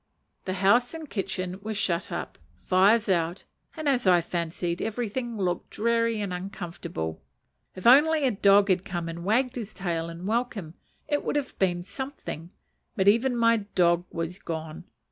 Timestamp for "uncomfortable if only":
6.33-8.25